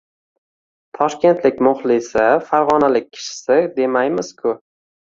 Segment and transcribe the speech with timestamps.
[0.99, 4.61] Toshkentlik muxlisi, fargʻonalik kishisi demaymiz-ku